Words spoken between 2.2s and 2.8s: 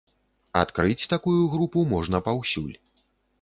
паўсюль.